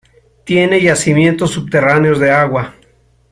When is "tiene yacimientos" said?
0.45-1.51